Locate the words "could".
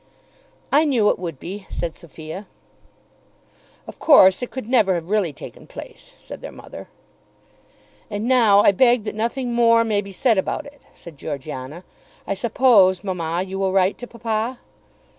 4.49-4.67